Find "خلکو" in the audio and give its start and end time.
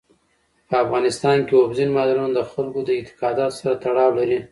2.51-2.79